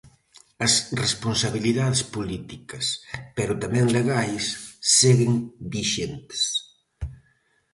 [0.65, 0.73] As
[1.03, 2.85] responsabilidades políticas,
[3.35, 4.45] pero tamén legais,
[4.97, 5.33] seguen
[5.73, 6.43] vixentes.